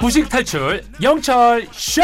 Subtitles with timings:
[0.00, 2.02] 무식 탈출 영철 쇼.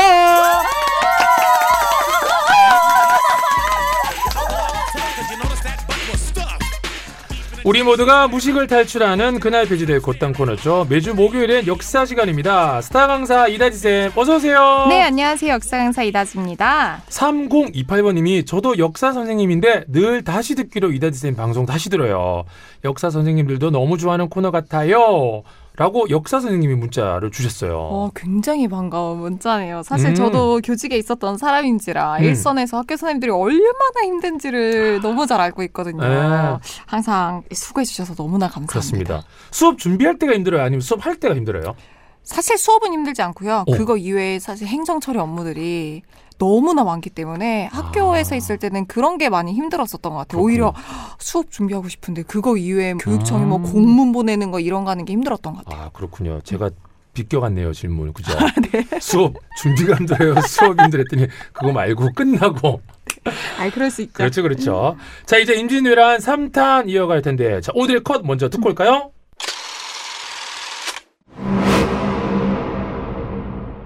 [7.64, 10.86] 우리 모두가 무식을 탈출하는 그날 배지될 곧땅 코너죠.
[10.90, 12.80] 매주 목요일엔 역사 시간입니다.
[12.80, 14.86] 스타 강사 이다지 쌤 어서 오세요.
[14.88, 15.52] 네, 안녕하세요.
[15.52, 17.02] 역사 강사 이다지입니다.
[17.08, 22.44] 3028번님이 저도 역사 선생님인데 늘 다시 듣기로 이다지 쌤 방송 다시 들어요.
[22.84, 25.44] 역사 선생님들도 너무 좋아하는 코너 같아요.
[25.76, 27.78] 라고 역사 선생님이 문자를 주셨어요.
[27.78, 29.82] 어, 굉장히 반가운 문자네요.
[29.82, 30.14] 사실 음.
[30.14, 32.24] 저도 교직에 있었던 사람인지라 음.
[32.24, 36.02] 일선에서 학교 선생님들이 얼마나 힘든지를 너무 잘 알고 있거든요.
[36.02, 36.58] 네.
[36.84, 38.68] 항상 수고해 주셔서 너무나 감사합니다.
[38.68, 39.22] 그렇습니다.
[39.50, 40.62] 수업 준비할 때가 힘들어요?
[40.62, 41.74] 아니면 수업 할 때가 힘들어요?
[42.22, 43.64] 사실 수업은 힘들지 않고요.
[43.66, 43.72] 어.
[43.76, 46.02] 그거 이외에 사실 행정 처리 업무들이
[46.38, 48.38] 너무나 많기 때문에 학교에서 아.
[48.38, 50.42] 있을 때는 그런 게 많이 힘들었었던 것 같아요.
[50.42, 50.44] 그렇군요.
[50.46, 50.74] 오히려
[51.18, 53.62] 수업 준비하고 싶은데 그거 이외에 교육청에 뭐 음.
[53.62, 55.84] 공문 보내는 거 이런 거 하는 게 힘들었던 것 같아요.
[55.84, 56.40] 아 그렇군요.
[56.42, 56.70] 제가
[57.14, 58.32] 비껴갔네요 질문 그죠?
[58.72, 58.98] 네.
[58.98, 60.40] 수업 준비가 힘들어요.
[60.48, 62.80] 수업 힘들었더니 그거 말고 끝나고
[63.58, 64.14] 아이 그럴 수 있죠.
[64.14, 64.96] 그렇죠 그렇죠.
[65.26, 69.11] 자 이제 임진왜란 3탄 이어갈 텐데 자 오늘 컷 먼저 듣고 올까요?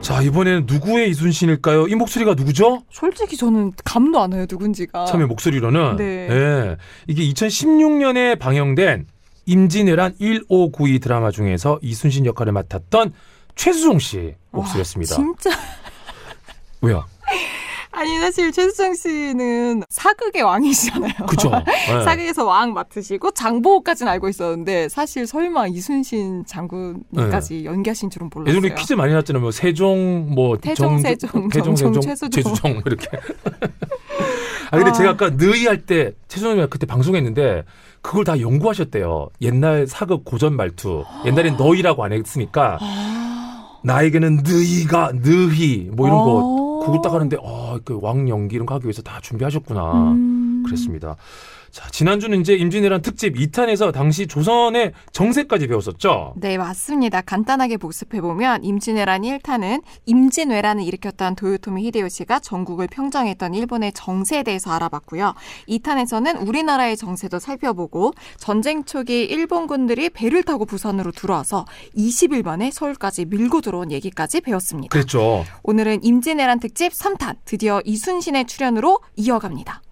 [0.07, 1.89] 자 이번에는 누구의 이순신일까요?
[1.89, 2.85] 이 목소리가 누구죠?
[2.93, 5.07] 솔직히 저는 감도 안 와요 누군지가.
[5.07, 6.29] 처음에 목소리로는 네.
[6.31, 6.77] 예.
[7.09, 9.09] 이게 2016년에 방영된
[9.47, 13.15] 임진왜란 1592 드라마 중에서 이순신 역할을 맡았던
[13.57, 15.17] 최수종 씨 와, 목소리였습니다.
[15.17, 15.51] 진짜
[16.83, 17.05] 왜요?
[17.99, 21.13] 아니 사실 최수정 씨는 사극의 왕이시잖아요.
[21.27, 21.51] 그죠?
[21.89, 22.05] 예.
[22.05, 28.55] 사극에서 왕 맡으시고 장보고까지는 알고 있었는데 사실 설마 이순신 장군까지 연기하신 줄은 몰랐어요.
[28.57, 29.41] 예전에 퀴즈 많이 났잖아요.
[29.41, 32.83] 뭐 세종, 뭐 태종, 정- 세종, 태종, 정종, 세종, 최수종.
[32.85, 33.09] 이렇게.
[34.71, 34.93] 아 근데 아.
[34.93, 37.63] 제가 아까 느이 할 때 최수종이 그때 방송했는데
[38.03, 39.29] 그걸 다 연구하셨대요.
[39.41, 41.05] 옛날 사극 고전 말투.
[41.25, 43.79] 옛날엔 너희라고 안 했으니까 아.
[43.85, 46.66] 나에게는 느이가 느희 뭐 이런 거 어.
[46.81, 50.13] 그걸 딱 하는데 어 그 왕 연기 이런 거 하기 위해서 다 준비하셨구나.
[50.13, 50.63] 음.
[50.65, 51.17] 그랬습니다.
[51.77, 56.33] 자, 지난주는 이제 임진왜란 특집 2탄에서 당시 조선의 정세까지 배웠었죠.
[56.39, 57.21] 네, 맞습니다.
[57.21, 65.35] 간단하게 복습해 보면 임진왜란 1탄은 임진왜란을 일으켰던 도요토미 히데요시가 전국을 평정했던 일본의 정세에 대해서 알아봤고요.
[65.69, 73.61] 2탄에서는 우리나라의 정세도 살펴보고 전쟁 초기 일본군들이 배를 타고 부산으로 들어와서 20일 만에 서울까지 밀고
[73.61, 74.89] 들어온 얘기까지 배웠습니다.
[74.89, 75.45] 그랬죠.
[75.63, 79.83] 오늘은 임진왜란 특집 3탄 드디어 이순신의 출연으로 이어갑니다.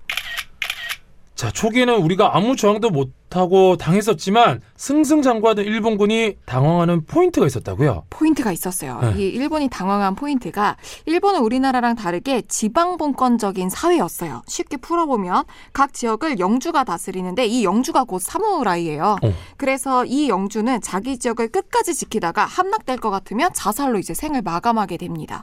[1.35, 8.05] 자, 초기에는 우리가 아무 저항도 못 하고 당했었지만 승승장구하던 일본군이 당황하는 포인트가 있었다고요.
[8.11, 9.01] 포인트가 있었어요.
[9.01, 9.15] 네.
[9.17, 10.77] 이 일본이 당황한 포인트가
[11.07, 14.43] 일본은 우리나라랑 다르게 지방분권적인 사회였어요.
[14.47, 19.17] 쉽게 풀어보면 각 지역을 영주가 다스리는데 이 영주가 곧 사무라이예요.
[19.23, 19.33] 어.
[19.57, 25.43] 그래서 이 영주는 자기 지역을 끝까지 지키다가 함락될 것 같으면 자살로 이제 생을 마감하게 됩니다.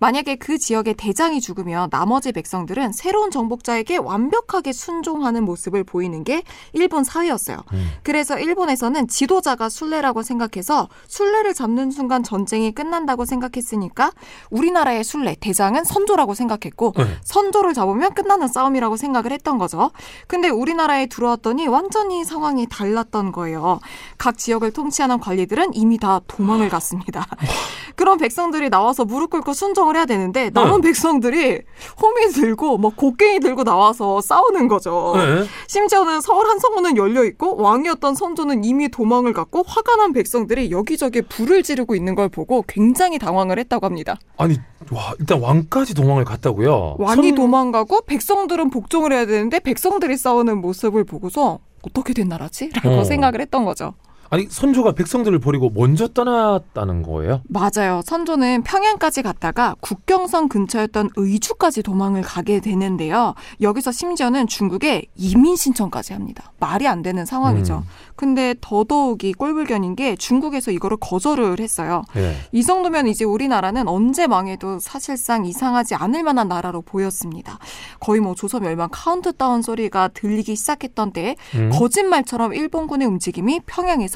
[0.00, 6.42] 만약에 그 지역의 대장이 죽으면 나머지 백성들은 새로운 정복자에게 완벽하게 순종하는 모습을 보이는 게
[6.72, 7.58] 일본 사회 였어요.
[7.72, 7.90] 음.
[8.02, 14.12] 그래서 일본에서는 지도자가 수뇌라고 생각해서 수뇌를 잡는 순간 전쟁이 끝난다고 생각했으니까
[14.50, 17.04] 우리나라의 순례 대장은 선조라고 생각했고 네.
[17.22, 19.90] 선조를 잡으면 끝나는 싸움이라고 생각을 했던 거죠.
[20.26, 23.80] 근데 우리나라에 들어왔더니 완전히 상황이 달랐던 거예요.
[24.18, 27.26] 각 지역을 통치하는 관리들은 이미 다 도망을 갔습니다.
[27.96, 30.88] 그런 백성들이 나와서 무릎 꿇고 순종을 해야 되는데 남은 네.
[30.88, 31.62] 백성들이
[32.00, 35.14] 호미 들고 뭐 곡괭이 들고 나와서 싸우는 거죠.
[35.16, 35.44] 네.
[35.68, 41.62] 심지어는 서울 한성문은 열려 있고 왕이었던 선조는 이미 도망을 갔고 화가 난 백성들이 여기저기 불을
[41.62, 44.18] 지르고 있는 걸 보고 굉장히 당황을 했다고 합니다.
[44.38, 44.56] 아니,
[44.90, 46.96] 와, 일단 왕까지 도망을 갔다고요.
[46.98, 52.70] 왕이 선- 도망가고 백성들은 복종을 해야 되는데 백성들이 싸우는 모습을 보고서 어떻게 된 나라지?
[52.72, 53.04] 라고 어.
[53.04, 53.92] 생각을 했던 거죠.
[54.30, 57.42] 아니, 선조가 백성들을 버리고 먼저 떠났다는 거예요?
[57.48, 58.02] 맞아요.
[58.04, 63.34] 선조는 평양까지 갔다가 국경선 근처였던 의주까지 도망을 가게 되는데요.
[63.60, 66.52] 여기서 심지어는 중국에 이민 신청까지 합니다.
[66.58, 67.76] 말이 안 되는 상황이죠.
[67.76, 67.82] 음.
[68.16, 72.02] 근데 더더욱이 꼴불견인 게 중국에서 이거를 거절을 했어요.
[72.14, 72.36] 네.
[72.52, 77.58] 이 정도면 이제 우리나라는 언제 망해도 사실상 이상하지 않을 만한 나라로 보였습니다.
[78.00, 81.70] 거의 뭐 조선 멸망 카운트다운 소리가 들리기 시작했던 때에 음.
[81.72, 84.13] 거짓말처럼 일본군의 움직임이 평양에서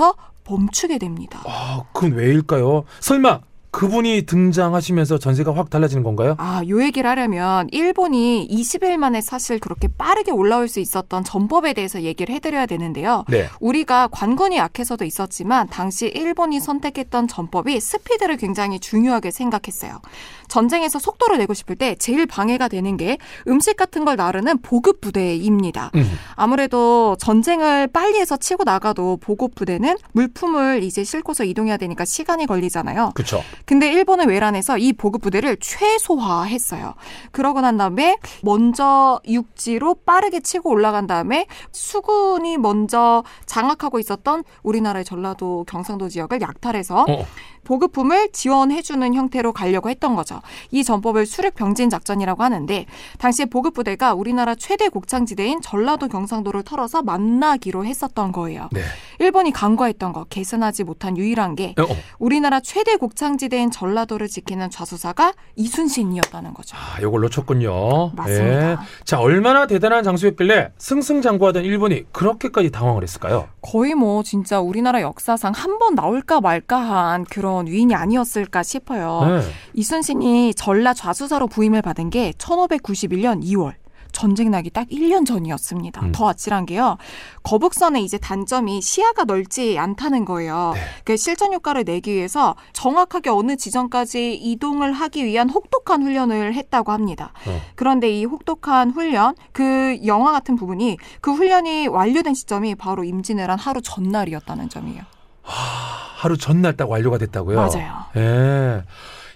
[0.48, 1.42] 멈추게 됩니다.
[1.46, 2.84] 아, 그건 왜일까요?
[3.00, 6.34] 설마 그분이 등장하시면서 전세가 확 달라지는 건가요?
[6.38, 12.02] 아, 요 얘기를 하려면 일본이 20일 만에 사실 그렇게 빠르게 올라올 수 있었던 전법에 대해서
[12.02, 13.24] 얘기를 해드려야 되는데요.
[13.28, 13.48] 네.
[13.60, 20.00] 우리가 관군이 약해서도 있었지만 당시 일본이 선택했던 전법이 스피드를 굉장히 중요하게 생각했어요.
[20.48, 25.90] 전쟁에서 속도를 내고 싶을 때 제일 방해가 되는 게 음식 같은 걸 나르는 보급 부대입니다.
[25.94, 26.10] 음.
[26.34, 33.12] 아무래도 전쟁을 빨리 해서 치고 나가도 보급 부대는 물품을 이제 싣고서 이동해야 되니까 시간이 걸리잖아요.
[33.14, 33.42] 그쵸.
[33.68, 36.94] 근데 일본은 외란에서 이 보급 부대를 최소화했어요.
[37.32, 45.66] 그러고 난 다음에 먼저 육지로 빠르게 치고 올라간 다음에 수군이 먼저 장악하고 있었던 우리나라의 전라도
[45.68, 47.26] 경상도 지역을 약탈해서 어.
[47.64, 50.40] 보급품을 지원해주는 형태로 가려고 했던 거죠.
[50.70, 52.86] 이 전법을 수륙 병진 작전이라고 하는데
[53.18, 58.70] 당시에 보급 부대가 우리나라 최대 곡창지대인 전라도 경상도를 털어서 만나기로 했었던 거예요.
[58.72, 58.80] 네.
[59.18, 61.96] 일본이 간과했던 거 계산하지 못한 유일한 게 어, 어.
[62.18, 66.76] 우리나라 최대 곡창지대 인 전라도를 지키는 좌수사가 이순신이었다는 거죠.
[66.76, 68.12] 아, 요걸 놓쳤군요.
[68.14, 68.70] 맞습니다.
[68.72, 68.76] 예.
[69.04, 73.48] 자, 얼마나 대단한 장수였길래 승승장구하던 일본이 그렇게까지 당황을 했을까요?
[73.60, 79.20] 거의 뭐 진짜 우리나라 역사상 한 번 나올까 말까한 그런 위인이 아니었을까 싶어요.
[79.24, 79.42] 네.
[79.74, 83.74] 이순신이 전라 좌수사로 부임을 받은 게 1591년 2월.
[84.12, 86.00] 전쟁 나기 딱 1년 전이었습니다.
[86.06, 86.12] 음.
[86.12, 86.96] 더 아찔한 게요.
[87.42, 90.72] 거북선의 이제 단점이 시야가 넓지 않다는 거예요.
[90.74, 90.80] 네.
[91.04, 97.32] 그 실전 효과를 내기 위해서 정확하게 어느 지점까지 이동을 하기 위한 혹독한 훈련을 했다고 합니다.
[97.46, 97.60] 어.
[97.74, 103.80] 그런데 이 혹독한 훈련, 그 영화 같은 부분이 그 훈련이 완료된 시점이 바로 임진왜란 하루
[103.82, 105.02] 전날이었다는 점이에요.
[105.42, 107.56] 하루 전날 딱 완료가 됐다고요?
[107.56, 108.04] 맞아요.
[108.16, 108.82] 예.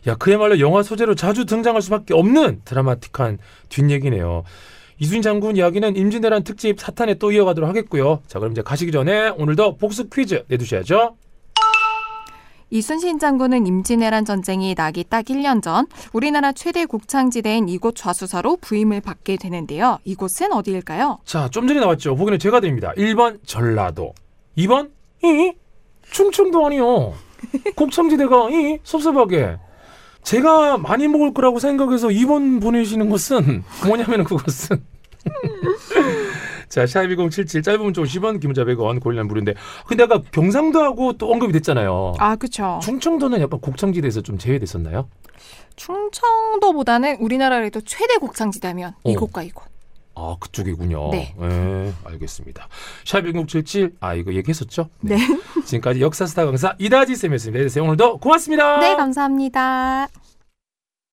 [0.06, 3.38] 야, 그야말로 영화 소재로 자주 등장할 수밖에 없는 드라마틱한
[3.68, 4.42] 뒷얘기네요.
[4.98, 8.20] 이순신 장군 이야기는 임진왜란 특집 사탄에 또 이어가도록 하겠고요.
[8.26, 11.16] 자, 그럼 이제 가시기 전에 오늘도 복수 퀴즈 내두셔야죠.
[12.70, 19.36] 이순신 장군은 임진왜란 전쟁이 나기 딱 1년 전 우리나라 최대 곡창지대인 이곳 좌수사로 부임을 받게
[19.36, 19.98] 되는데요.
[20.04, 21.18] 이곳은 어디일까요?
[21.24, 22.16] 자, 좀 전에 나왔죠.
[22.16, 22.92] 보기는 제가 드립니다.
[22.96, 24.14] 1번 전라도.
[24.56, 24.90] 2번
[25.22, 25.52] 이
[26.10, 27.12] 충청도 아니요.
[27.76, 29.58] 곡창지대가 이 섭섭하게.
[30.22, 34.82] 제가 많이 먹을 거라고 생각해서 2번 보내시는 것은 뭐냐면 그것은
[36.68, 39.54] 자, 샵1077 짧은 문자 50원, 긴 문자 100원, 고릴라 무료인데
[39.86, 42.14] 근데 아까 경상도하고 또 언급이 됐잖아요.
[42.18, 42.80] 아, 그쵸.
[42.82, 45.06] 충청도는 약간 곡창지대에서 좀 제외됐었나요?
[45.76, 49.10] 충청도보다는 우리나라에도 최대 곡창지대면 어.
[49.10, 49.71] 이곳과 이곳.
[50.22, 51.10] 아, 그쪽이군요.
[51.10, 51.34] 네.
[51.40, 52.68] 예, 알겠습니다.
[53.04, 54.88] 샵1077, 아, 이거 얘기했었죠?
[55.00, 55.16] 네.
[55.66, 57.60] 지금까지 역사스타 강사 이다지 쌤이었습니다.
[57.60, 58.78] 이다지 쌤 오늘도 고맙습니다.
[58.78, 60.08] 네, 감사합니다.